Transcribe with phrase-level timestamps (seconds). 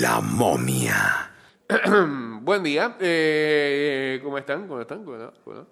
[0.00, 1.30] La momia.
[2.40, 2.96] Buen día.
[2.98, 4.66] Eh, ¿Cómo están?
[4.66, 5.04] ¿Cómo están?
[5.04, 5.66] ¿Cómo están?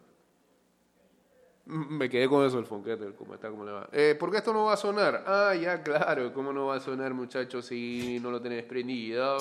[1.65, 3.49] Me quedé con eso el fonquete, ¿cómo está?
[3.49, 3.89] ¿Cómo le va?
[3.93, 5.25] Eh, ¿Por qué esto no va a sonar?
[5.27, 6.35] Ah, ya, claro.
[6.35, 9.39] ¿Cómo no va a sonar, muchachos, si no lo tenés prendido?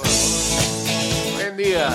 [1.36, 1.90] Buen día.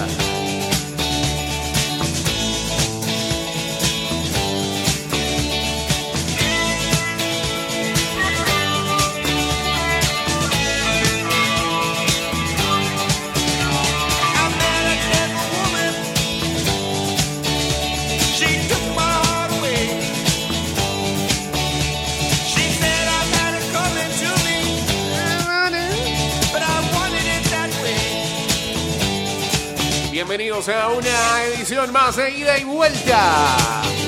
[30.66, 33.56] Bienvenidos a una edición más de ida y vuelta.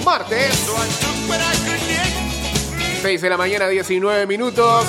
[0.04, 3.02] Martes, So I took what I could get.
[3.02, 4.86] 6 de la mañana, 19 minutos.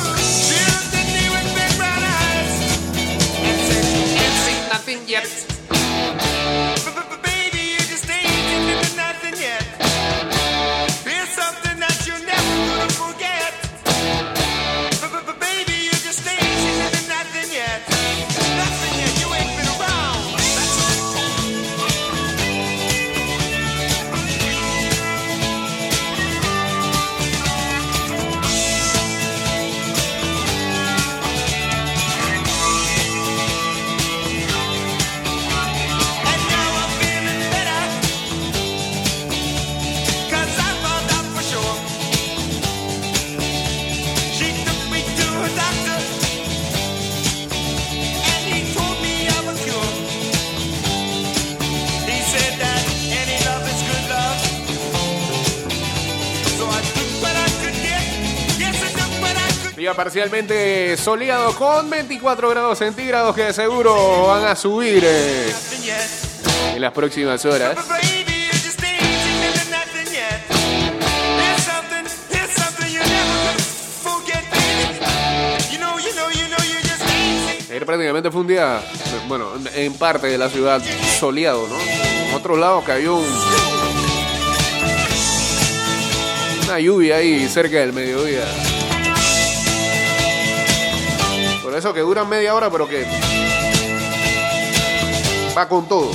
[60.21, 65.53] Parcialmente soleado con 24 grados centígrados que seguro van a subir eh,
[66.73, 67.77] en las próximas horas.
[77.69, 78.81] Ayer prácticamente fue un día,
[79.27, 80.81] bueno, en parte de la ciudad
[81.19, 81.75] soleado, ¿no?
[81.79, 83.25] En otro lado cayó un-
[86.65, 88.43] una lluvia ahí cerca del mediodía.
[91.77, 93.05] Eso que duran media hora, pero que
[95.55, 96.09] va con todo.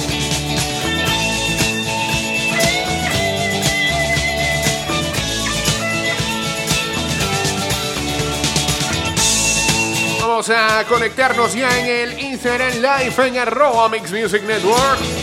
[10.20, 15.21] Vamos a conectarnos ya en el Instagram Live en arroba Mix Music Network.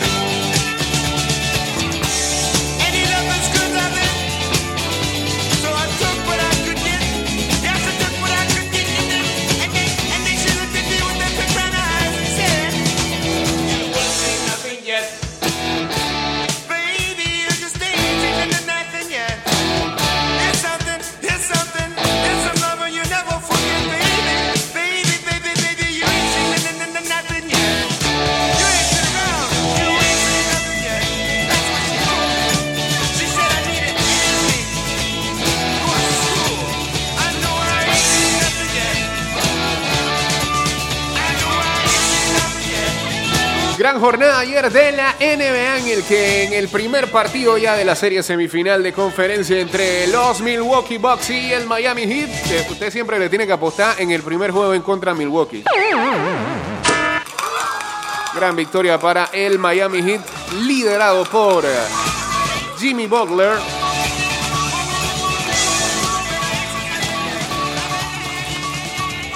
[44.25, 48.21] Ayer de la NBA en el que en el primer partido ya de la serie
[48.21, 53.29] semifinal de conferencia entre los Milwaukee Bucks y el Miami Heat, que usted siempre le
[53.29, 55.63] tiene que apostar en el primer juego en contra de Milwaukee.
[58.35, 60.21] Gran victoria para el Miami Heat,
[60.61, 61.63] liderado por
[62.77, 63.78] Jimmy Butler.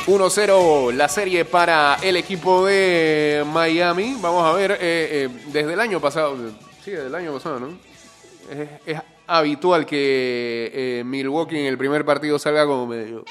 [0.06, 4.18] ...1-0 la serie para el equipo de Miami.
[4.20, 6.36] Vamos a ver, eh, eh, desde el año pasado...
[6.84, 7.70] Sí, desde el año pasado, ¿no?
[8.86, 13.24] Es, habitual que eh, Milwaukee en el primer partido salga como medio...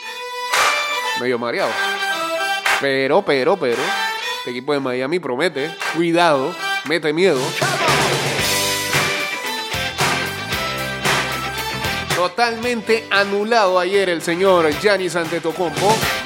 [1.21, 1.71] Medio mareado.
[2.81, 3.83] Pero, pero, pero...
[4.39, 5.71] Este equipo de Miami promete.
[5.95, 6.55] Cuidado.
[6.89, 7.39] Mete miedo.
[12.17, 16.22] Totalmente anulado ayer el señor Giannis Antetokounmpo.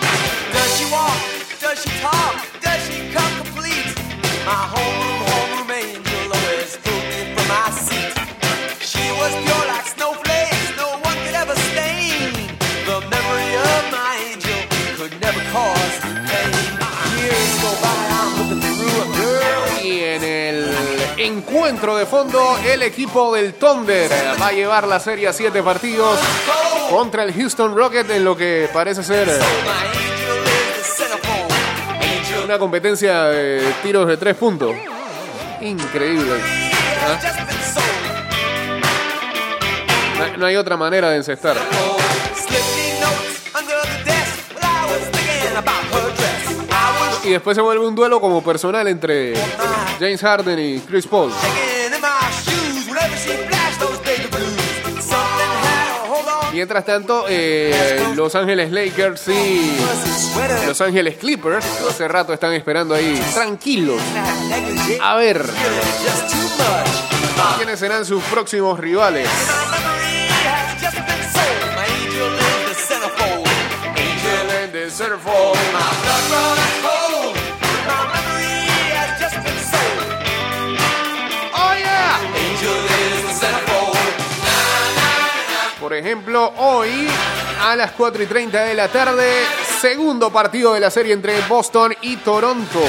[0.76, 1.16] She walk?
[1.58, 2.36] Does she talk?
[2.60, 3.96] Does she come complete?
[4.44, 8.12] My homeroom, homeroom angel always pulled me from my seat.
[8.84, 12.32] She was pure like snowflakes, no one could ever stain.
[12.84, 14.60] The memory of my angel
[14.98, 15.96] could never cause
[16.28, 16.52] pain.
[17.24, 19.62] Years go by, I'm looking through a girl.
[19.82, 20.60] Y en el
[21.16, 26.20] encuentro de fondo, el equipo del Thunder va a llevar la serie a siete partidos
[26.90, 29.26] contra el Houston Rocket en lo que parece ser
[32.46, 34.72] Una competencia de tiros de tres puntos.
[35.60, 36.40] Increíble.
[37.74, 37.86] Sold.
[40.16, 41.56] No, no hay otra manera de encestar.
[47.24, 49.34] Y después se vuelve un duelo como personal entre
[49.98, 51.32] James Harden y Chris Paul.
[56.56, 59.76] Mientras tanto, eh, Los Ángeles Lakers y.
[60.66, 64.00] Los Ángeles Clippers hace rato están esperando ahí tranquilos.
[65.02, 65.44] A ver.
[67.58, 69.28] ¿quiénes serán sus próximos rivales?
[71.78, 72.32] Angel
[76.82, 76.95] the
[85.96, 87.08] ejemplo, hoy
[87.62, 89.42] a las 4 y 30 de la tarde,
[89.80, 92.80] segundo partido de la serie entre Boston y Toronto.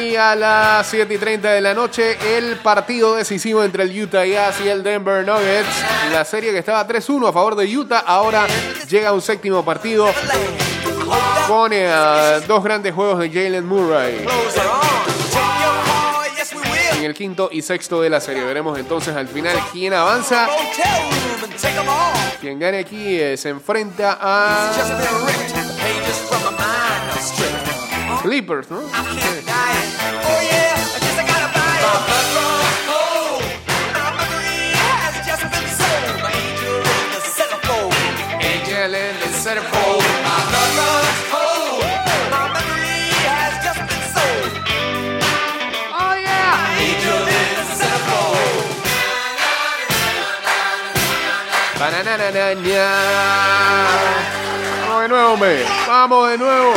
[0.00, 4.24] Y a las 7 y 30 de la noche, el partido decisivo entre el Utah
[4.24, 5.84] Jazz y el Denver Nuggets.
[6.12, 8.46] La serie que estaba 3-1 a favor de Utah, ahora
[8.88, 10.08] llega un séptimo partido
[11.48, 14.26] con eh, dos grandes juegos de Jalen Murray.
[17.04, 18.42] En el quinto y sexto de la serie.
[18.42, 20.48] Veremos entonces al final quién avanza.
[22.40, 24.88] Quien gane aquí eh, se enfrenta a Just
[28.22, 28.64] been ripped.
[54.86, 55.64] Vamos de nuevo, hombre.
[55.86, 56.74] Vamos de nuevo.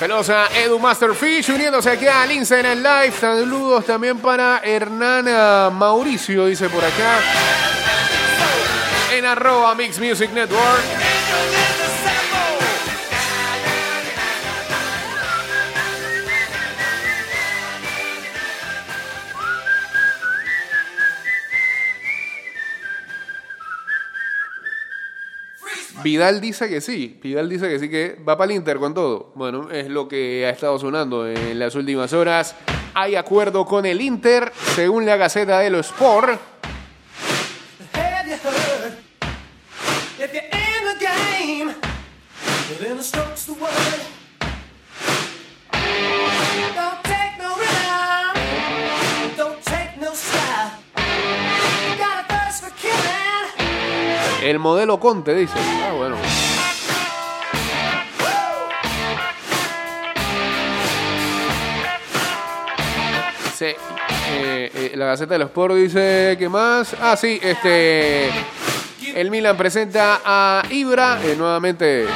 [0.00, 3.12] Saludos a Edu Masterfish uniéndose aquí al Insta en el live.
[3.20, 7.18] Saludos también para Hernana Mauricio, dice por acá.
[9.12, 10.80] En arroba Mix Music Network.
[26.02, 27.18] Vidal dice que sí.
[27.22, 29.32] Vidal dice que sí que va para el Inter con todo.
[29.34, 32.56] Bueno, es lo que ha estado sonando en las últimas horas.
[32.94, 36.59] Hay acuerdo con el Inter, según la Gaceta de los Sport.
[54.50, 55.54] El modelo Conte dice.
[55.56, 56.16] Ah, bueno.
[63.56, 63.76] Sí, eh,
[64.74, 66.96] eh, la Gaceta de los Sport dice que más.
[67.00, 68.28] Ah, sí, este.
[69.14, 72.06] El Milan presenta a Ibra eh, nuevamente.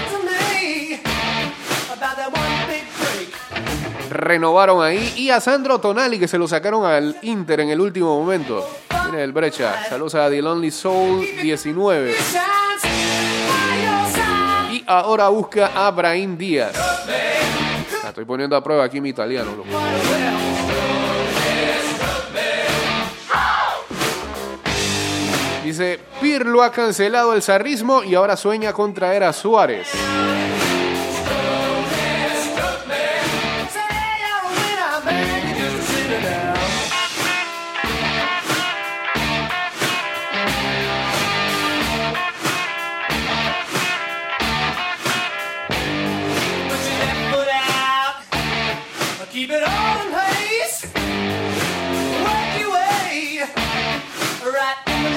[4.11, 5.15] Renovaron ahí.
[5.17, 8.69] Y a Sandro Tonali, que se lo sacaron al Inter en el último momento.
[9.19, 9.85] El brecha.
[9.89, 12.13] Saludos a The Lonely Soul 19.
[12.13, 14.75] Shines by your side.
[14.75, 16.75] Y ahora busca a Brahim Díaz.
[18.07, 19.51] Estoy poniendo a prueba aquí mi italiano.
[19.57, 19.69] loco.
[25.65, 29.89] Dice, Pirlo ha cancelado el zarrismo y ahora sueña con traer a Suárez.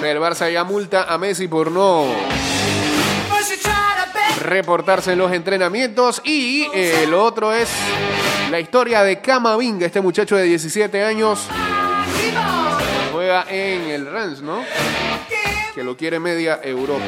[0.04, 2.06] El Barça ya multa a Messi por no
[4.40, 6.22] reportarse en los entrenamientos.
[6.24, 7.70] Y eh, lo otro es
[8.50, 11.48] la historia de Camavinga, este muchacho de 17 años.
[13.12, 14.64] Juega en el Rennes, ¿no?
[15.74, 17.04] Que lo quiere media Europa.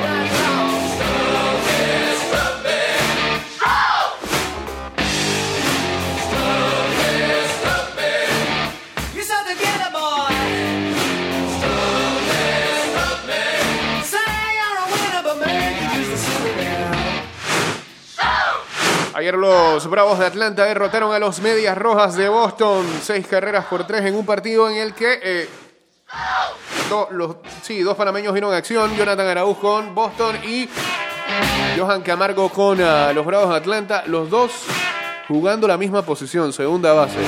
[19.20, 22.88] Ayer los Bravos de Atlanta derrotaron a los Medias Rojas de Boston.
[23.04, 25.50] Seis carreras por tres en un partido en el que eh,
[27.12, 28.96] los, sí, dos panameños vieron acción.
[28.96, 30.70] Jonathan Araúz con Boston y
[31.78, 34.04] Johan Camargo con ah, los Bravos de Atlanta.
[34.06, 34.54] Los dos
[35.28, 37.20] jugando la misma posición, segunda base.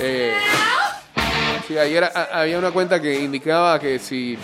[0.00, 0.32] Eh,
[1.68, 4.38] sí, ayer ah, había una cuenta que indicaba que si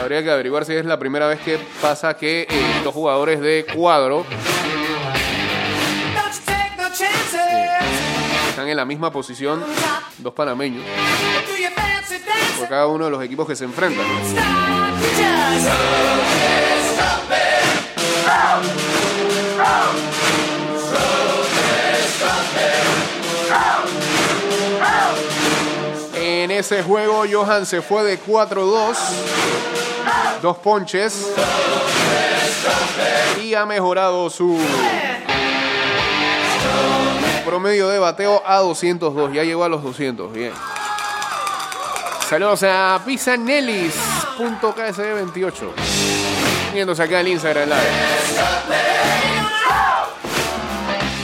[0.00, 3.66] habría que averiguar si es la primera vez que pasa que eh, los jugadores de
[3.74, 4.24] cuadro
[8.62, 9.60] están en la misma posición,
[10.18, 10.84] dos panameños,
[12.56, 14.06] por cada uno de los equipos que se enfrentan.
[26.14, 28.96] En ese juego, Johan se fue de 4-2,
[30.40, 31.32] dos ponches,
[33.42, 34.56] y ha mejorado su
[37.52, 39.30] promedio de bateo a 202.
[39.34, 40.32] Ya llegó a los 200.
[40.32, 40.52] Bien.
[42.26, 45.52] Saludos a pisanelis.ksd28.
[46.72, 47.82] Viéndose acá en Instagram Live.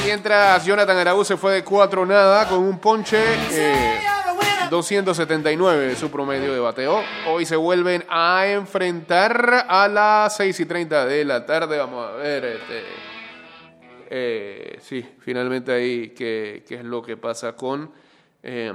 [0.04, 3.24] Mientras Jonathan Araúz se fue de 4 nada con un ponche.
[3.52, 3.98] eh,
[4.68, 7.02] 279 su promedio de bateo.
[7.26, 11.78] Hoy se vuelven a enfrentar a las 6 y 30 de la tarde.
[11.78, 12.44] Vamos a ver.
[12.44, 13.07] Este,
[14.10, 17.90] eh, sí, finalmente ahí qué, es lo que pasa con
[18.42, 18.72] eh,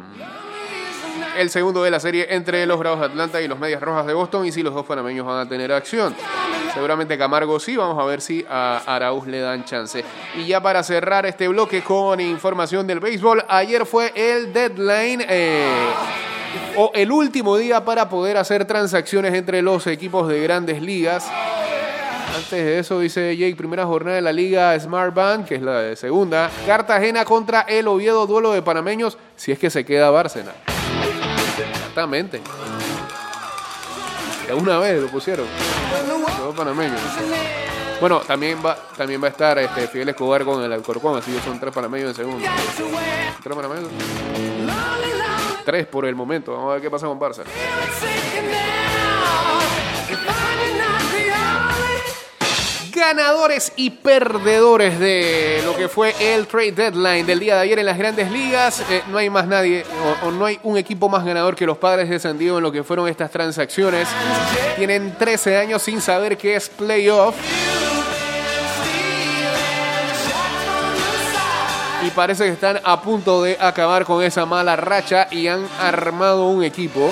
[1.38, 4.14] el segundo de la serie entre los Bravos de Atlanta y los Medias Rojas de
[4.14, 4.46] Boston.
[4.46, 6.16] Y si los dos panameños van a tener acción.
[6.74, 10.04] Seguramente Camargo sí, vamos a ver si a Arauz le dan chance.
[10.36, 15.68] Y ya para cerrar este bloque con información del béisbol, ayer fue el deadline eh,
[16.76, 21.30] o el último día para poder hacer transacciones entre los equipos de grandes ligas.
[22.36, 25.82] Antes de eso, dice Jake, primera jornada de la liga Smart Bank, que es la
[25.82, 26.50] de segunda.
[26.66, 30.52] Cartagena contra el Oviedo, duelo de panameños, si es que se queda Bárcena.
[31.76, 32.42] Exactamente.
[34.48, 35.46] De una vez lo pusieron.
[36.58, 37.00] Panameños.
[38.00, 41.40] Bueno, también va, también va a estar este, Fidel Escobar con el Alcorcón, así que
[41.42, 42.46] son tres panameños en segundo.
[43.44, 43.90] Tres panameños.
[45.64, 46.52] Tres por el momento.
[46.52, 47.44] Vamos a ver qué pasa con Barça.
[52.94, 57.86] Ganadores y perdedores de lo que fue el trade deadline del día de ayer en
[57.86, 58.82] las grandes ligas.
[58.90, 59.84] Eh, no hay más nadie
[60.24, 62.64] o, o no hay un equipo más ganador que los padres de San Diego en
[62.64, 64.08] lo que fueron estas transacciones.
[64.76, 67.36] Tienen 13 años sin saber qué es playoff.
[72.06, 76.48] Y parece que están a punto de acabar con esa mala racha y han armado
[76.48, 77.12] un equipo.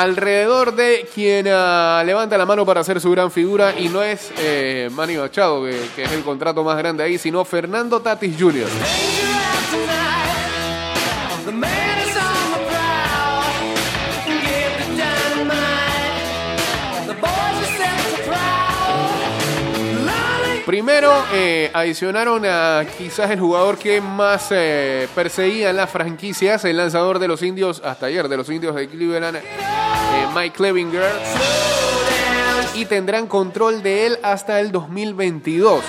[0.00, 4.32] Alrededor de quien ah, levanta la mano para hacer su gran figura y no es
[4.38, 5.16] eh, Manny
[5.94, 8.68] que es el contrato más grande ahí, sino Fernando Tatis Jr.
[20.70, 26.76] Primero, eh, adicionaron a quizás el jugador que más eh, perseguía en las franquicias, el
[26.76, 29.42] lanzador de los indios, hasta ayer, de los indios de Cleveland, eh,
[30.32, 31.10] Mike Clevinger,
[32.76, 35.82] y tendrán control de él hasta el 2022.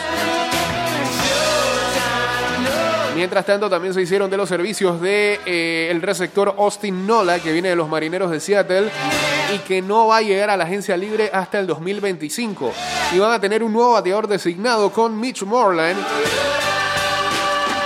[3.16, 7.52] Mientras tanto, también se hicieron de los servicios de eh, el receptor Austin Nola, que
[7.52, 8.90] viene de los Marineros de Seattle
[9.53, 12.74] y que no va a llegar a la agencia libre hasta el 2025.
[13.13, 16.00] Y van a tener un nuevo bateador designado con Mitch Moreland,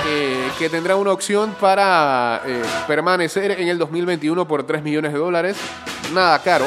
[0.08, 5.20] eh, que tendrá una opción para eh, permanecer en el 2021 por 3 millones de
[5.20, 5.58] dólares.
[6.14, 6.66] Nada caro.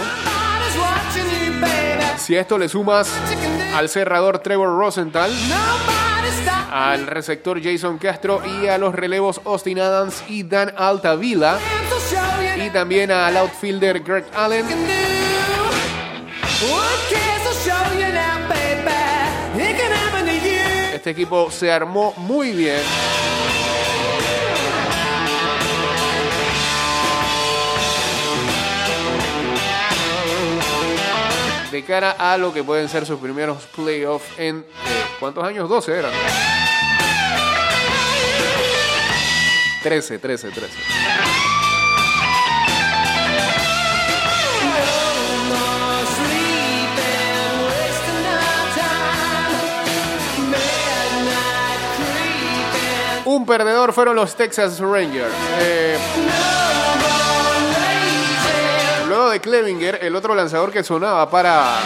[2.16, 3.10] Si a esto le sumas
[3.74, 5.30] al cerrador Trevor Rosenthal,
[6.70, 11.58] al receptor Jason Castro y a los relevos Austin Adams y Dan Altavila.
[12.64, 14.66] Y también al outfielder Greg Allen.
[20.94, 22.80] Este equipo se armó muy bien.
[31.70, 34.60] De cara a lo que pueden ser sus primeros playoffs en...
[34.60, 35.68] eh, ¿Cuántos años?
[35.68, 36.12] 12 eran.
[39.82, 40.76] 13, 13, 13.
[53.38, 55.32] Un perdedor fueron los Texas Rangers.
[55.60, 55.96] Eh,
[59.06, 61.76] luego de Clevinger, el otro lanzador que sonaba para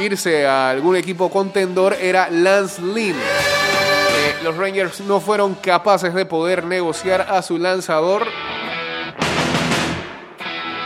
[0.00, 3.14] irse a algún equipo contendor era Lance Lynn.
[3.14, 8.26] Eh, los Rangers no fueron capaces de poder negociar a su lanzador.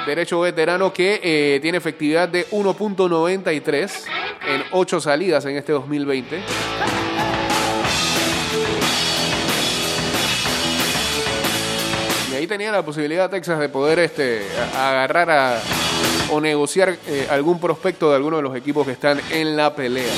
[0.06, 3.90] Derecho veterano que eh, tiene efectividad de 1.93
[4.48, 6.42] en 8 salidas en este 2020.
[12.42, 14.42] Ahí tenía la posibilidad Texas de poder este,
[14.76, 15.60] agarrar a-
[16.32, 20.12] o negociar eh, algún prospecto de alguno de los equipos que están en la pelea.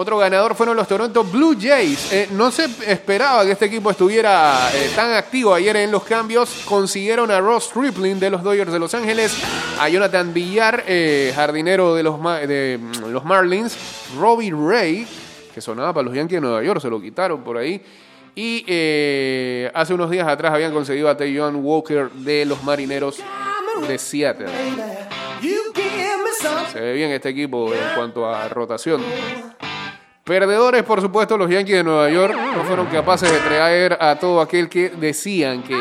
[0.00, 2.10] Otro ganador fueron los Toronto Blue Jays.
[2.10, 6.62] Eh, no se esperaba que este equipo estuviera eh, tan activo ayer en los cambios.
[6.64, 9.36] Consiguieron a Ross Stripling de los Dodgers de Los Ángeles,
[9.78, 13.76] a Jonathan Villar, eh, jardinero de los, de, mm, los Marlins,
[14.18, 15.06] Robbie Ray,
[15.54, 17.82] que sonaba para los Yankees de Nueva York, se lo quitaron por ahí.
[18.34, 18.64] Y
[19.74, 23.18] hace uunos días atrás habían conseguido a John Walker de los Marineros
[23.86, 24.48] de Seattle.
[26.72, 29.02] Se ve bien este equipo en cuanto a rotación.
[30.30, 34.40] Perdedores, por supuesto, los Yankees de Nueva York no fueron capaces de traer a todo
[34.40, 35.76] aquel que decían que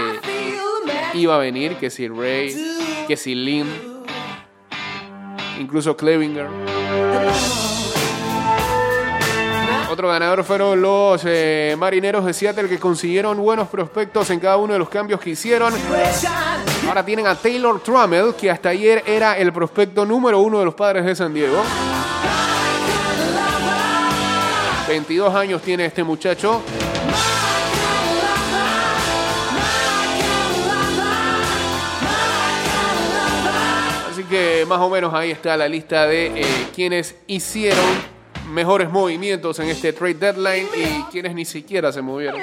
[1.14, 3.68] iba a venir, que si Ray, que si Lynn,
[5.60, 6.48] incluso Clevinger.
[9.92, 14.74] Otro ganador fueron los eh, marineros de Seattle que consiguieron buenos prospectos en cada uno
[14.74, 15.72] de los cambios que hicieron.
[16.88, 20.74] Ahora tienen a Taylor Trammell, que hasta ayer era el prospecto número uno de los
[20.74, 21.62] padres de San Diego.
[24.90, 26.64] 22 años tiene este muchacho.
[34.10, 36.44] Así que más o menos ahí está la lista de eh,
[36.74, 37.86] quienes hicieron
[38.52, 42.42] mejores movimientos en este trade deadline y quienes ni siquiera se movieron.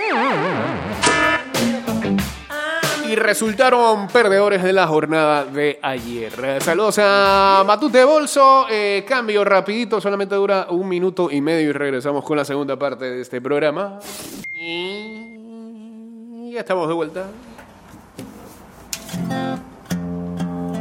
[3.09, 6.33] Y resultaron perdedores de la jornada de ayer.
[6.61, 8.67] Saludos a Matute Bolso.
[8.69, 13.05] Eh, cambio rapidito, solamente dura un minuto y medio y regresamos con la segunda parte
[13.05, 14.01] de este programa.
[14.53, 17.29] Y ya estamos de vuelta.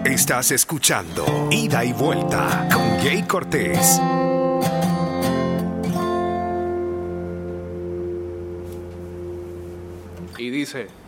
[0.03, 4.01] Estás escuchando Ida y Vuelta con Jay Cortés.
[10.39, 11.04] Y dice...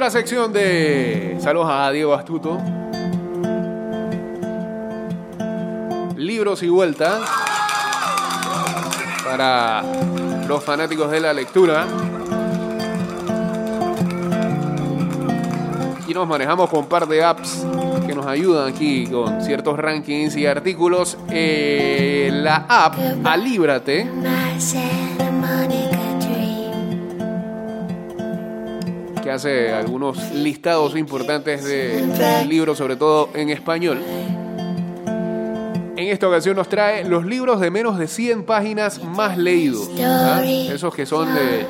[0.00, 2.56] nuestra sección de saludos a Diego Astuto.
[6.16, 7.20] Libros y vuelta
[9.24, 9.82] para
[10.46, 11.86] los fanáticos de la lectura.
[16.06, 17.66] y nos manejamos con un par de apps
[18.06, 21.18] que nos ayudan aquí con ciertos rankings y artículos.
[21.28, 24.08] Eh, la app Alíbrate
[29.28, 34.02] que hace algunos listados importantes de libros, sobre todo en español.
[35.98, 39.90] En esta ocasión nos trae los libros de menos de 100 páginas más leídos.
[40.02, 40.42] ¿ah?
[40.42, 41.66] Esos que son de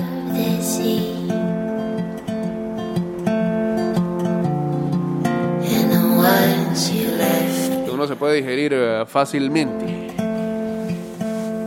[7.85, 10.13] que uno se puede digerir eh, fácilmente.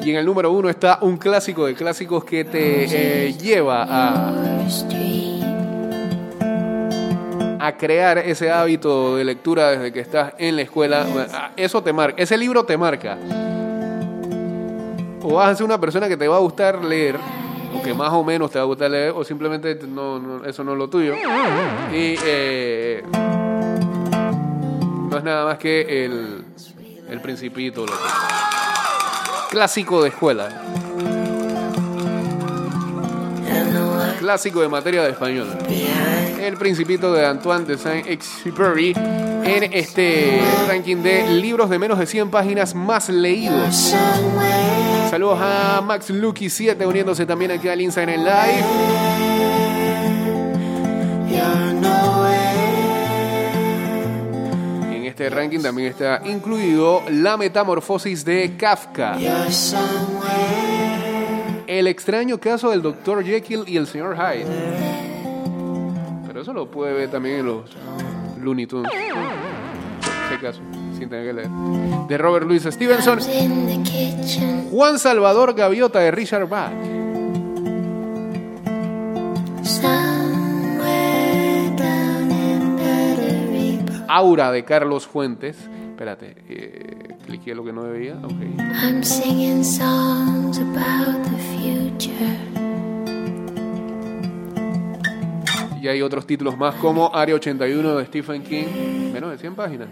[0.06, 4.62] Y en el número uno está un clásico de clásicos que te eh, lleva a.
[7.64, 11.06] a crear ese hábito de lectura desde que estás en la escuela.
[11.34, 13.18] Ah, Eso te marca, ese libro te marca.
[15.22, 17.18] O vas a ser una persona que te va a gustar leer,
[17.78, 20.64] o que más o menos te va a gustar leer, o simplemente no, no- eso
[20.64, 21.14] no es lo tuyo.
[21.94, 23.04] Y eh,
[25.10, 26.44] no es nada más que el,
[27.10, 27.86] el principito.
[29.52, 30.50] Clásico de escuela.
[34.32, 35.58] Clásico de materia de español.
[36.40, 38.94] El Principito de Antoine de Saint-Exupéry
[39.44, 43.94] en este ranking de libros de menos de 100 páginas más leídos.
[45.10, 48.66] Saludos a Max Lucky 7 uniéndose también aquí al Inside en Live.
[54.94, 59.18] En este ranking también está incluido La Metamorfosis de Kafka.
[61.72, 63.24] El extraño caso del Dr.
[63.24, 64.18] Jekyll y el Sr.
[64.18, 64.46] Hyde.
[66.28, 67.72] Pero eso lo puede ver también en los
[68.42, 68.92] Looney Tunes.
[68.92, 70.60] Ese caso,
[70.98, 71.50] sin tener que leer.
[72.10, 73.20] De Robert Louis Stevenson.
[74.70, 76.74] Juan Salvador Gaviota de Richard Bach.
[84.10, 85.56] Aura de Carlos Fuentes.
[86.02, 88.16] Espérate, eh, cliqué lo que no debía.
[88.24, 88.34] ok.
[88.84, 92.40] I'm singing songs about the future.
[95.80, 99.14] Y hay otros títulos más como Área 81 de Stephen King.
[99.14, 99.90] Menos de 100 páginas.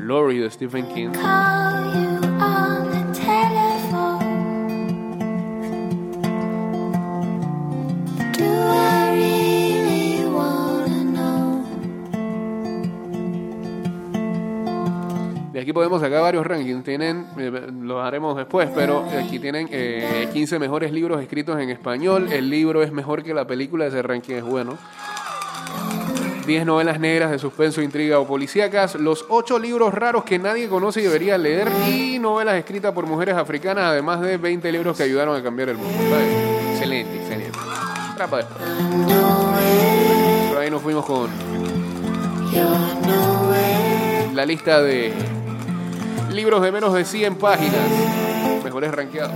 [0.00, 1.10] Lori de Stephen King.
[8.36, 8.87] Do
[15.58, 16.84] De aquí podemos sacar varios rankings.
[16.84, 17.50] Tienen, eh,
[17.82, 22.32] los haremos después, pero aquí tienen eh, 15 mejores libros escritos en español.
[22.32, 24.78] El libro es mejor que la película, ese ranking es bueno.
[26.46, 28.94] 10 novelas negras de suspenso, intriga o policíacas.
[28.94, 31.66] Los 8 libros raros que nadie conoce y debería leer.
[31.88, 35.76] Y novelas escritas por mujeres africanas, además de 20 libros que ayudaron a cambiar el
[35.76, 35.92] mundo.
[36.08, 36.70] Vale.
[36.70, 37.58] Excelente, excelente.
[38.14, 38.60] Trapa después.
[40.50, 41.28] Pero ahí nos fuimos con
[44.36, 45.12] la lista de
[46.38, 47.80] libros de menos de 100 páginas.
[48.62, 49.34] Mejores rankeados.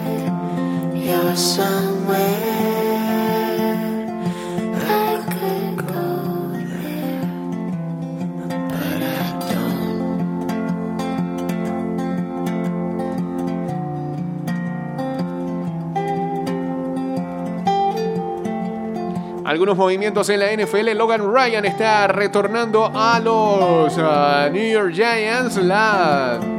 [19.44, 20.92] Algunos movimientos en la NFL.
[20.96, 25.56] Logan Ryan está retornando a los ah, New York Giants.
[25.56, 26.51] La...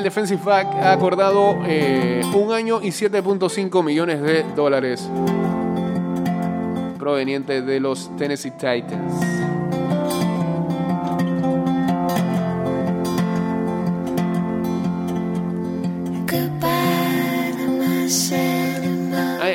[0.00, 5.06] El defensive back ha acordado eh, un año y 7.5 millones de dólares
[6.98, 9.12] provenientes de los Tennessee Titans.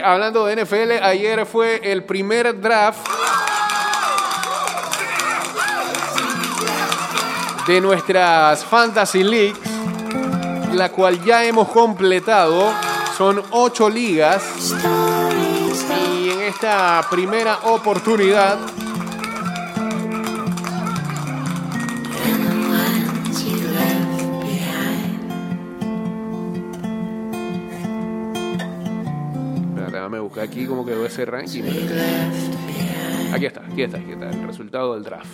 [0.04, 3.08] Hablando de NFL, ayer fue el primer draft
[7.68, 9.65] de nuestras Fantasy Leagues,
[10.76, 12.72] la cual ya hemos completado.
[13.18, 14.44] Son ocho ligas
[16.22, 18.58] y en esta primera oportunidad
[30.46, 31.64] aquí cómo quedó ese ranking.
[33.34, 35.28] Aquí está, aquí está, aquí está, el resultado del draft.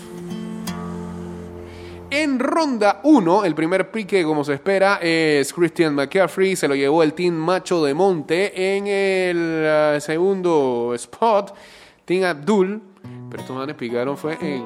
[2.13, 6.57] En ronda 1, el primer pique, como se espera, es Christian McCaffrey.
[6.57, 8.75] Se lo llevó el Team Macho de Monte.
[8.77, 11.55] En el ah, segundo spot,
[12.03, 12.81] Team Abdul.
[13.29, 14.65] Pero estos manes picaron fue en,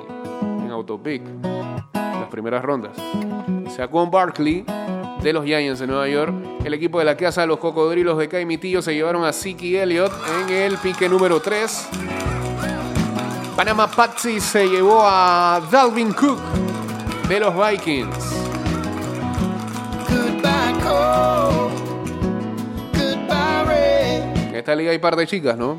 [0.65, 1.21] en Autopic.
[1.93, 2.97] Las primeras rondas.
[3.75, 4.65] Saquon Barkley
[5.21, 6.33] de los Giants de Nueva York.
[6.63, 10.49] El equipo de la casa, los cocodrilos de Caimitillo, se llevaron a Siki Elliott en
[10.49, 11.89] el pique número 3.
[13.55, 16.64] Panama Patsy se llevó a Dalvin Cook
[17.27, 18.15] de los Vikings.
[24.49, 25.77] En esta liga hay par de chicas, ¿no?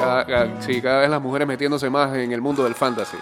[0.00, 3.16] Cada, cada- sí, cada vez las mujeres metiéndose más en el mundo del fantasy.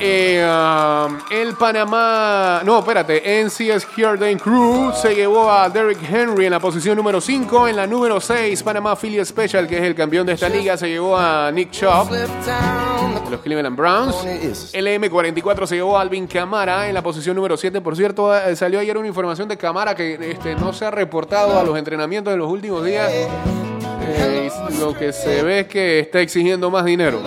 [0.00, 2.62] Eh, um, el Panamá.
[2.64, 3.42] No, espérate.
[3.44, 7.68] NCS Jordan Crew se llevó a Derrick Henry en la posición número 5.
[7.68, 10.88] En la número 6, Panamá Philly Special, que es el campeón de esta liga, se
[10.88, 14.24] llevó a Nick Chubb de los Cleveland Browns.
[14.72, 17.80] El M44 se llevó a Alvin Camara en la posición número 7.
[17.80, 21.58] Por cierto, eh, salió ayer una información de Camara que este, no se ha reportado
[21.58, 23.10] a los entrenamientos en los últimos días.
[23.10, 27.20] Eh, lo que se ve es que está exigiendo más dinero.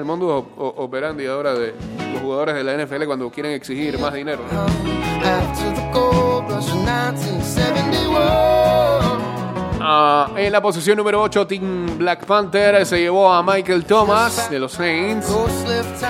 [0.00, 1.74] El mundo operandi ahora de
[2.14, 4.42] los jugadores de la NFL cuando quieren exigir más dinero.
[4.50, 4.62] ¿no?
[4.62, 8.18] After the gold rush of 1971.
[9.82, 14.58] Ah, en la posición número 8, Team Black Panther se llevó a Michael Thomas de
[14.58, 15.30] los Saints.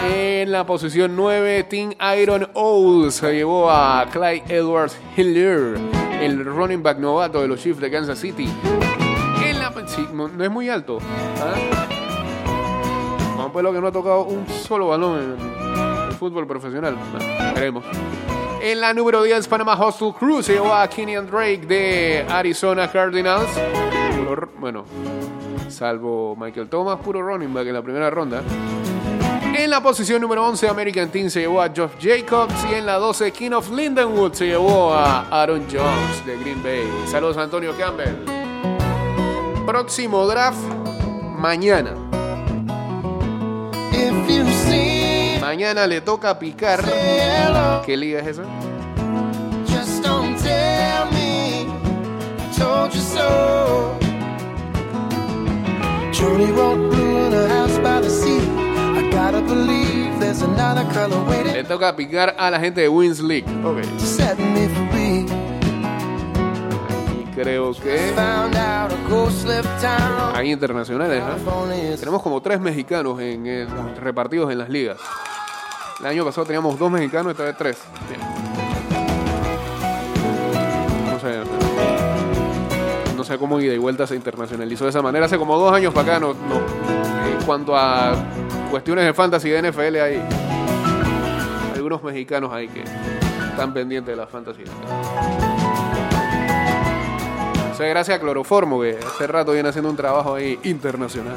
[0.08, 5.80] En la posición 9, Team Iron Owl se llevó a Clyde Edwards Hiller,
[6.20, 8.48] el running back novato de los Chiefs de Kansas City.
[9.44, 10.98] En la, sí, no, no es muy alto.
[11.40, 11.99] ¿ah?
[13.50, 16.96] Vamos pues lo que no ha tocado un solo balón en el fútbol profesional.
[17.10, 17.84] Bueno, veremos.
[18.62, 23.48] En la número 10, Panama Hostel Crew se llevó a Kenyan Drake de Arizona Cardinals.
[24.60, 24.84] Bueno,
[25.68, 28.40] salvo Michael Thomas, puro running back en la primera ronda.
[29.58, 32.54] En la posición número 11, American Team se llevó a Geoff Jacobs.
[32.70, 36.88] Y en la 12, King of Lindenwood se llevó a Aaron Jones de Green Bay.
[37.10, 38.14] Saludos Antonio Campbell.
[39.66, 40.62] Próximo draft,
[41.36, 41.96] mañana.
[45.50, 46.80] Mañana le toca picar.
[47.84, 48.42] ¿Qué liga es esa?
[49.66, 51.66] just don't tell me
[52.60, 53.98] want you so.
[56.12, 58.38] Truly won't ruin a house by the sea.
[58.96, 63.18] I gotta believe there's another color waiting Le toca picar a la gente de Wins
[63.20, 63.46] League.
[63.64, 63.80] Ok.
[63.98, 65.26] to set me free.
[67.22, 68.14] Y creo que
[70.32, 71.20] hay internacionales,
[71.90, 74.98] it's Tenemos como tres mexicanos en el- repartidos en las ligas.
[76.00, 77.76] El año pasado teníamos dos mexicanos, esta vez tres.
[78.08, 78.20] Bien.
[81.12, 81.42] No sé.
[83.14, 85.26] No sé cómo ida y vuelta se internacionalizó de esa manera.
[85.26, 86.56] Hace como dos años para acá, no, no.
[87.38, 88.14] En cuanto a
[88.70, 90.22] cuestiones de fantasy de NFL, hay
[91.74, 92.82] algunos mexicanos ahí que
[93.50, 94.62] están pendientes de la fantasy.
[97.72, 101.36] O sea, gracias a Cloroformo, que hace rato viene haciendo un trabajo ahí internacional.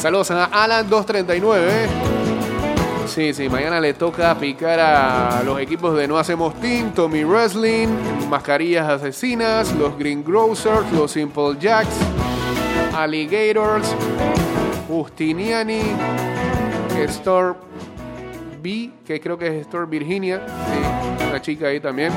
[0.00, 2.19] Saludos a Alan239.
[3.10, 7.88] Sí, sí, mañana le toca picar a los equipos de No Hacemos Team, Tommy Wrestling,
[8.28, 11.90] Mascarillas Asesinas, los Green Grocers, los Simple Jacks,
[12.94, 13.96] Alligators,
[14.86, 15.82] Justiniani,
[17.08, 17.54] Store
[18.62, 22.12] B, que creo que es Store Virginia, sí, una chica ahí también,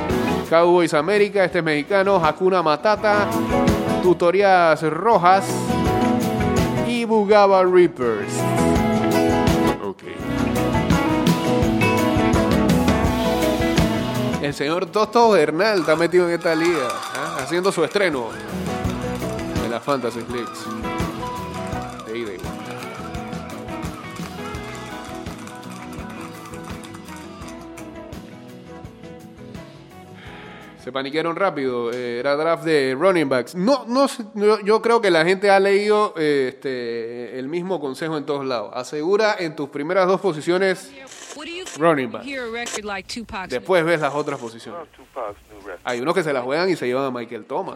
[0.47, 3.27] Cowboys América, este es mexicano, Hakuna Matata,
[4.03, 5.43] Tutorías Rojas
[6.88, 8.72] y Bugaba Reapers.
[14.43, 17.38] El señor Toto Bernal está metido en esta liga, ¿ah?
[17.39, 18.27] haciendo su estreno
[19.63, 20.65] en la Fantasy Leagues.
[22.06, 22.49] De ida y vuelta.
[30.84, 31.93] Se paniquearon rápido.
[31.93, 33.56] eh, era draft de running backs.
[33.56, 34.08] No, no,
[34.65, 38.71] yo creo que la gente ha leído eh, este, el mismo consejo en todos lados.
[38.73, 40.91] Asegura en tus primeras dos posiciones,
[41.78, 42.24] Running back.
[43.50, 44.88] después ves las otras posiciones.
[45.84, 47.76] Hay unos que se la juegan y se llevan a Michael Thomas.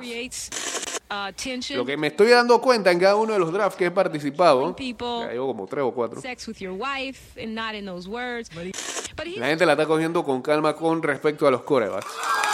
[1.10, 3.92] uh, Lo que me estoy dando cuenta en cada uno de los drafts que he
[3.92, 8.08] participado, ya llevo como tres o cuatro, sex with your wife, and not in those
[8.10, 8.50] words.
[8.54, 12.08] But he, la gente la está cogiendo con calma con respecto a los corebacks.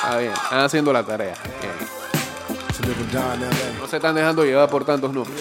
[0.03, 1.35] Está bien, están haciendo la tarea.
[1.61, 2.03] Bien.
[3.79, 5.39] No se están dejando llevar por tantos números.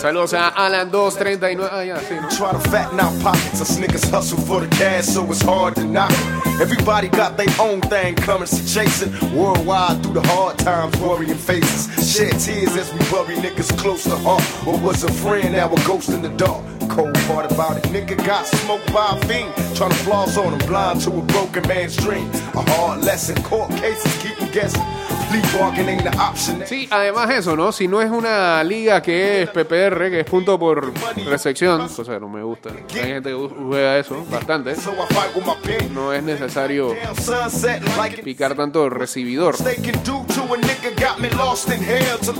[0.00, 1.68] Saludos a Alan239.
[1.70, 2.28] Ah, ya, sí, ¿no?
[2.28, 3.60] Try to fatten our pockets.
[3.60, 6.12] Us niggas hustle for the cash, so it's hard to knock.
[6.60, 11.88] Everybody got their own thing coming, so chasing worldwide through the hard times, worrying faces.
[12.00, 14.42] Shed tears as we bury niggas close to heart.
[14.64, 16.64] What was a friend, now a ghost in the dark.
[16.88, 19.52] Cold part about it, nigga got smoked by a fiend.
[19.76, 22.30] Trying to floss on him, blind to a broken man's dream.
[22.54, 24.82] A hard lesson, court cases keep him guessing.
[26.66, 27.70] Sí, además eso, ¿no?
[27.72, 30.92] Si no es una liga que es PPR, que es punto por
[31.26, 32.70] recepción, cosa que no me gusta.
[32.94, 34.74] Hay gente que juega eso bastante.
[35.92, 36.94] No es necesario
[38.22, 39.54] picar tanto recibidor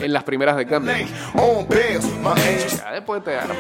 [0.03, 0.93] en las primeras de cambio.
[2.79, 3.55] Ya después te arma.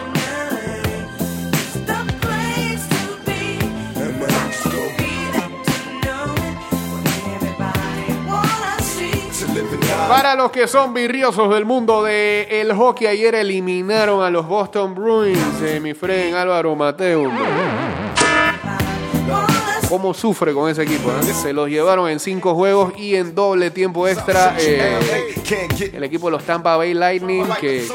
[10.08, 14.94] Para los que son virriosos del mundo del el hockey, ayer eliminaron a los Boston
[14.94, 17.30] Bruins de mi friend Álvaro Mateo.
[19.88, 21.10] ¿Cómo sufre con ese equipo?
[21.10, 21.32] eh?
[21.42, 24.54] Se los llevaron en cinco juegos y en doble tiempo extra.
[24.58, 24.98] eh,
[25.94, 27.86] el equipo de los Tampa Bay Lightning, que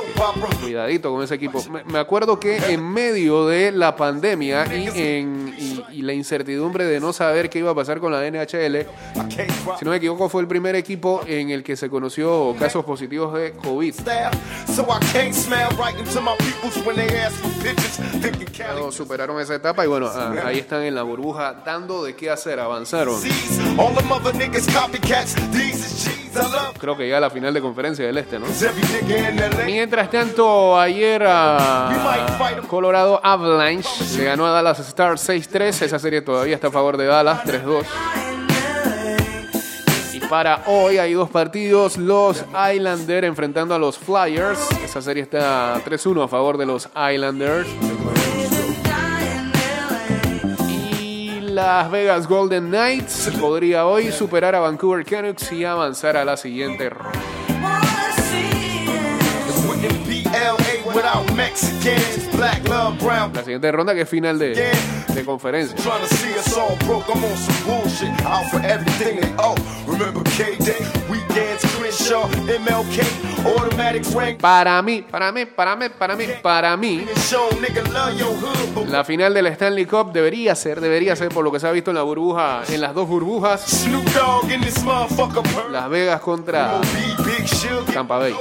[0.62, 1.64] cuidadito con ese equipo.
[1.70, 6.86] Me, me acuerdo que en medio de la pandemia y, en, y, y la incertidumbre
[6.86, 8.88] de no saber qué iba a pasar con la NHL,
[9.78, 13.34] si no me equivoco, fue el primer equipo en el que se conoció casos positivos
[13.36, 13.94] de COVID.
[18.74, 22.60] Luego superaron esa etapa y bueno, ah, ahí están en la burbuja de qué hacer,
[22.60, 23.20] avanzaron.
[26.80, 28.46] Creo que ya la final de conferencia del Este, ¿no?
[29.66, 31.92] Mientras tanto, ayer a
[32.68, 35.82] Colorado Avalanche le ganó a Dallas Stars 6-3.
[35.84, 37.84] Esa serie todavía está a favor de Dallas 3-2.
[40.14, 41.98] Y para hoy hay dos partidos.
[41.98, 44.60] Los Islanders enfrentando a los Flyers.
[44.84, 47.68] Esa serie está 3-1 a favor de los Islanders.
[51.54, 56.90] Las Vegas Golden Knights podría hoy superar a Vancouver Canucks y avanzar a la siguiente
[56.90, 57.33] ronda.
[60.94, 61.24] LA
[63.34, 64.54] La siguiente ronda que es final de,
[65.08, 65.76] de conferencia.
[65.78, 68.26] Trying to see us all broke, I'm on some bullshit.
[68.26, 69.56] Out for everything they owe.
[69.88, 73.04] Remember K-Day, weekends, Crenshaw, MLK,
[73.46, 74.40] automatic rank.
[74.40, 77.06] Para mí, para mí, para mí, para mí, para mí,
[78.88, 81.92] la final del Stanley Cup debería ser, debería ser por lo que se ha visto
[81.92, 83.86] en la burbuja, en las dos burbujas.
[85.72, 86.80] Las Vegas contra.
[87.94, 88.34] Tampa Bay.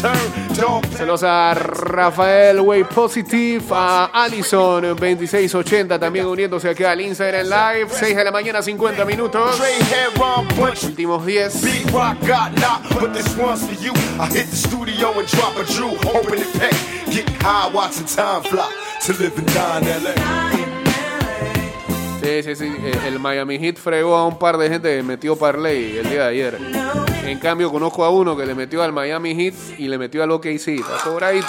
[0.00, 0.86] Turn, dog.
[0.96, 8.16] Saludos a Rafael Way Positive, a Allison 2680 también uniéndose aquí al Instagram Live, 6
[8.16, 9.60] de la mañana 50 minutos,
[10.84, 11.62] últimos 10.
[11.62, 13.92] Big Rock got knocked, but this one's for you.
[14.18, 16.74] I hit the studio and drop a Drew, open it pack,
[17.10, 18.70] get high, watching time fly
[19.06, 20.47] to live and die in LA.
[22.28, 22.76] Sí, sí, sí.
[22.82, 26.24] eh, El Miami Heat fregó a un par de gente que metió parlay el día
[26.24, 26.58] de ayer.
[27.24, 30.30] En cambio, conozco a uno que le metió al Miami Heat y le metió al
[30.32, 30.68] OKC.
[30.68, 31.46] Está cobradito.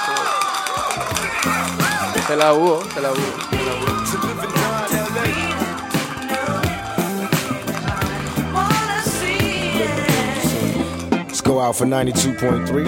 [2.26, 3.20] Se la hubo, se la hubo.
[11.28, 12.86] Let's go out for 92.3,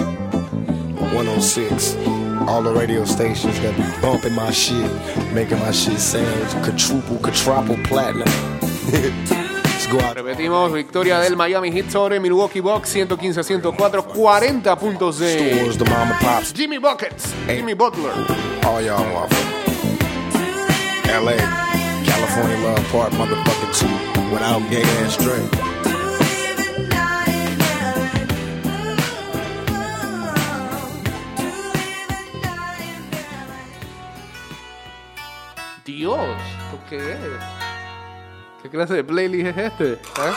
[1.10, 2.21] 106.
[2.48, 4.90] All the radio stations that be bumping my shit,
[5.32, 8.28] making my shit sound quadruple, quadruple platinum.
[9.64, 10.16] Let's go out.
[10.16, 16.16] Repetimos, victoria del Miami Heat sobre Milwaukee Bucks, 115-104, 40 puntos de Stores, the mama
[16.20, 18.12] pops, Jimmy Buckets, Jimmy Butler.
[18.66, 19.28] all y'all motherfuckers.
[21.24, 21.36] LA,
[22.04, 25.71] California Love Park, motherfucker two, without gay ass straight.
[36.02, 36.18] Dios,
[36.68, 37.16] ¿por qué?
[38.60, 39.92] ¿Qué clase de playlist es este?
[39.92, 40.32] ¿Eh?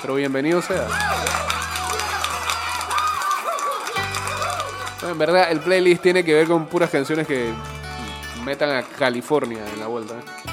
[0.00, 0.88] Pero bienvenido sea.
[5.02, 7.52] En verdad, el playlist tiene que ver con puras canciones que
[8.46, 10.14] metan a California en la vuelta.
[10.14, 10.43] ¿eh?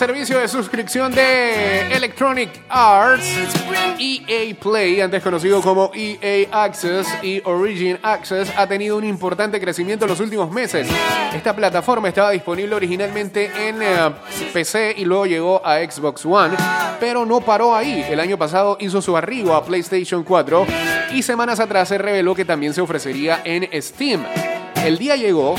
[0.00, 3.26] Servicio de suscripción de Electronic Arts,
[3.98, 10.06] EA Play, antes conocido como EA Access y Origin Access, ha tenido un importante crecimiento
[10.06, 10.88] en los últimos meses.
[11.34, 14.10] Esta plataforma estaba disponible originalmente en eh,
[14.54, 16.56] PC y luego llegó a Xbox One,
[16.98, 18.02] pero no paró ahí.
[18.08, 20.66] El año pasado hizo su arribo a PlayStation 4
[21.12, 24.24] y semanas atrás se reveló que también se ofrecería en Steam.
[24.82, 25.56] El día llegó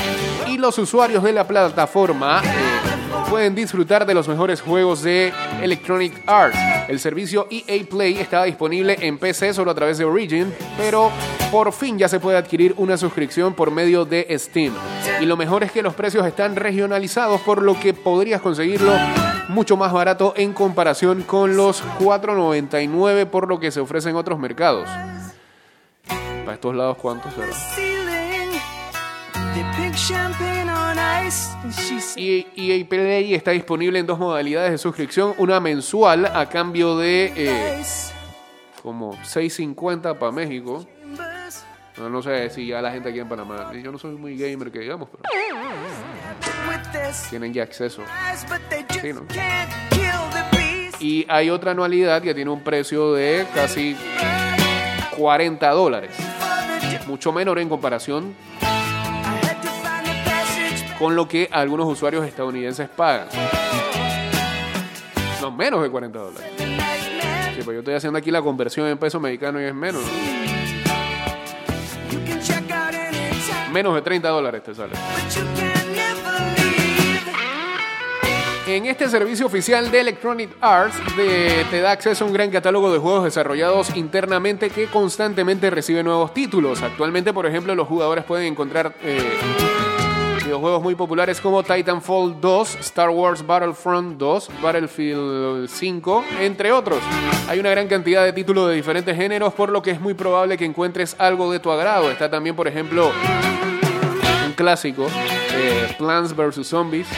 [0.48, 2.71] y los usuarios de la plataforma eh,
[3.32, 6.58] pueden disfrutar de los mejores juegos de Electronic Arts.
[6.86, 11.10] El servicio EA Play estaba disponible en PC solo a través de Origin, pero
[11.50, 14.74] por fin ya se puede adquirir una suscripción por medio de Steam.
[15.22, 18.92] Y lo mejor es que los precios están regionalizados, por lo que podrías conseguirlo
[19.48, 24.38] mucho más barato en comparación con los 4.99 por lo que se ofrece en otros
[24.38, 24.90] mercados.
[26.44, 27.46] Para estos lados, ¿cuántos será?
[32.16, 37.32] Y EA Play está disponible en dos modalidades de suscripción, una mensual a cambio de
[37.36, 38.12] eh, "Ice
[38.82, 40.84] como 6.50 para México.
[41.98, 44.72] No, no sé si ya la gente aquí en Panamá, yo no soy muy gamer
[44.72, 45.22] que digamos, pero
[47.28, 48.02] tienen ya acceso.
[48.02, 49.20] eyes, but they just Sí, ¿no?
[49.28, 53.96] can't kill the beast." Y hay otra anualidad que tiene un precio de casi
[55.16, 56.10] 40 dólares,
[57.06, 58.34] mucho menor en comparación
[61.02, 63.26] con lo que algunos usuarios estadounidenses pagan.
[65.40, 66.48] No, menos de 40 dólares.
[66.56, 70.00] Sí, pues yo estoy haciendo aquí la conversión en peso mexicano y es menos.
[73.72, 74.92] Menos de 30 dólares te sale.
[78.68, 83.00] En este servicio oficial de Electronic Arts te da acceso a un gran catálogo de
[83.00, 86.80] juegos desarrollados internamente que constantemente recibe nuevos títulos.
[86.80, 89.18] Actualmente, por ejemplo, los jugadores pueden encontrar eh,
[90.44, 97.00] videojuegos muy populares como Titanfall 2, Star Wars Battlefront 2, Battlefield 5, entre otros.
[97.48, 100.56] Hay una gran cantidad de títulos de diferentes géneros, por lo que es muy probable
[100.56, 102.10] que encuentres algo de tu agrado.
[102.10, 103.12] Está también, por ejemplo,
[104.46, 105.06] un clásico,
[105.54, 106.66] eh, Plants vs.
[106.66, 107.08] Zombies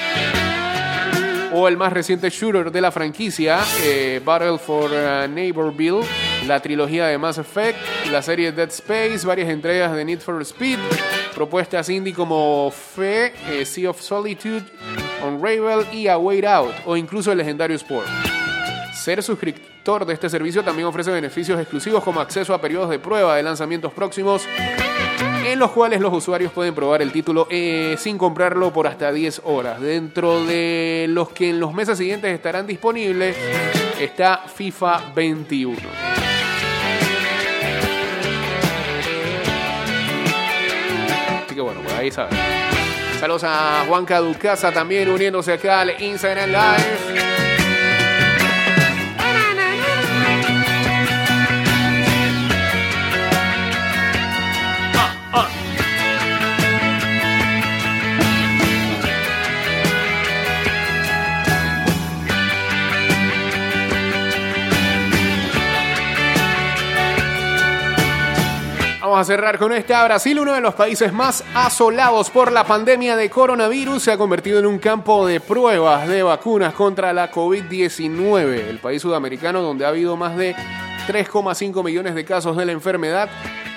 [1.57, 6.01] o el más reciente shooter de la franquicia, eh, Battle for uh, Neighborville,
[6.49, 7.79] la trilogía de Mass Effect,
[8.11, 10.79] la serie Dead Space, varias entregas de Need for Speed,
[11.33, 14.65] propuestas indie como Fe, eh, Sea of Solitude,
[15.25, 18.09] Unravel y A Way Out, o incluso el legendario Sport.
[18.93, 23.37] Ser suscriptor de este servicio también ofrece beneficios exclusivos como acceso a periodos de prueba
[23.37, 24.43] de lanzamientos próximos
[25.45, 29.43] en los cuales los usuarios pueden probar el título eh, sin comprarlo por hasta 10
[29.45, 29.81] horas.
[29.81, 33.37] Dentro de los que en los meses siguientes estarán disponibles
[34.01, 35.77] está FIFA 21.
[41.45, 42.39] Así que bueno, pues ahí saben.
[43.21, 47.54] Saludos a Juan Caducaza también uniéndose acá al Instagram Live.
[69.17, 70.05] A cerrar con esta.
[70.05, 74.59] Brasil, uno de los países más asolados por la pandemia de coronavirus, se ha convertido
[74.59, 78.69] en un campo de pruebas de vacunas contra la COVID-19.
[78.69, 80.57] El país sudamericano, donde ha habido más de
[81.07, 83.29] 3,5 millones de casos de la enfermedad,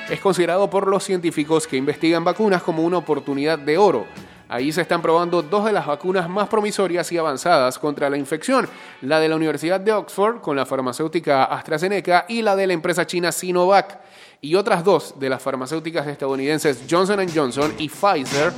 [0.10, 4.08] es considerado por los científicos que investigan vacunas como una oportunidad de oro.
[4.50, 8.68] Ahí se están probando dos de las vacunas más promisorias y avanzadas contra la infección,
[9.02, 13.06] la de la Universidad de Oxford con la farmacéutica AstraZeneca y la de la empresa
[13.06, 14.00] china Sinovac.
[14.42, 18.54] Y otras dos de las farmacéuticas estadounidenses Johnson Johnson y Pfizer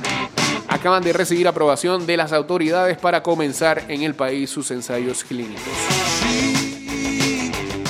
[0.68, 6.09] acaban de recibir aprobación de las autoridades para comenzar en el país sus ensayos clínicos.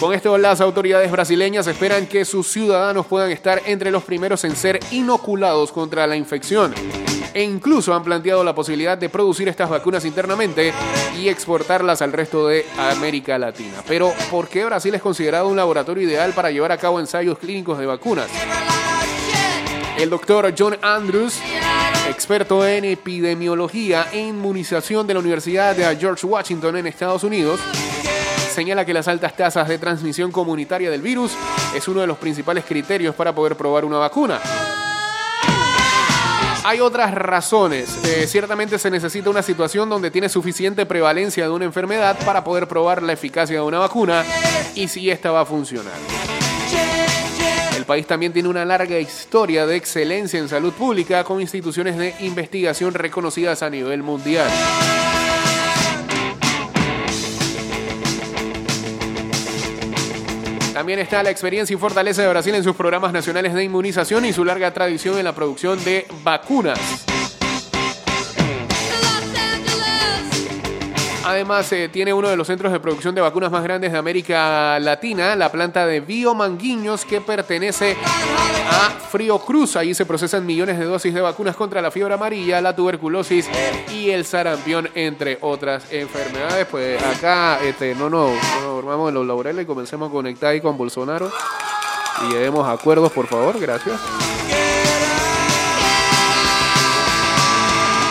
[0.00, 4.56] Con esto, las autoridades brasileñas esperan que sus ciudadanos puedan estar entre los primeros en
[4.56, 6.72] ser inoculados contra la infección.
[7.34, 10.72] E incluso han planteado la posibilidad de producir estas vacunas internamente
[11.18, 13.84] y exportarlas al resto de América Latina.
[13.86, 17.78] Pero, ¿por qué Brasil es considerado un laboratorio ideal para llevar a cabo ensayos clínicos
[17.78, 18.30] de vacunas?
[19.98, 21.38] El doctor John Andrews,
[22.08, 27.60] experto en epidemiología e inmunización de la Universidad de George Washington en Estados Unidos,
[28.60, 31.32] señala que las altas tasas de transmisión comunitaria del virus
[31.74, 34.38] es uno de los principales criterios para poder probar una vacuna.
[36.62, 37.98] Hay otras razones.
[38.04, 42.68] Eh, ciertamente se necesita una situación donde tiene suficiente prevalencia de una enfermedad para poder
[42.68, 44.26] probar la eficacia de una vacuna
[44.74, 45.94] y si esta va a funcionar.
[47.74, 52.14] El país también tiene una larga historia de excelencia en salud pública con instituciones de
[52.20, 54.50] investigación reconocidas a nivel mundial.
[60.80, 64.32] También está la experiencia y fortaleza de Brasil en sus programas nacionales de inmunización y
[64.32, 67.09] su larga tradición en la producción de vacunas.
[71.30, 74.78] Además eh, tiene uno de los centros de producción de vacunas más grandes de América
[74.80, 77.96] Latina, la planta de Biomanguiños, que pertenece
[78.68, 79.76] a Frío Cruz.
[79.76, 83.48] Ahí se procesan millones de dosis de vacunas contra la fiebre amarilla, la tuberculosis
[83.92, 86.66] y el sarampión, entre otras enfermedades.
[86.66, 90.60] Pues acá este, no nos no, dormamos en los laureles y comencemos a conectar ahí
[90.60, 91.30] con Bolsonaro
[92.22, 93.58] y lleguemos acuerdos, por favor.
[93.58, 94.00] Gracias.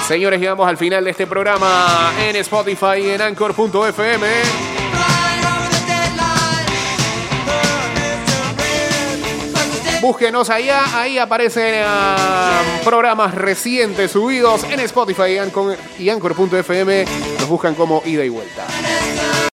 [0.10, 4.26] Señores, llegamos al final de este programa en Spotify y en Anchor.fm.
[10.02, 17.06] Búsquenos allá, ahí aparecen ah, programas recientes subidos en Spotify y Anchor- y Anchor.fm.
[17.40, 18.66] Nos buscan como ida y vuelta.